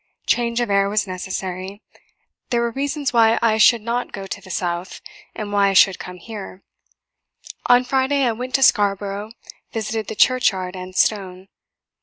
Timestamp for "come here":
5.99-6.63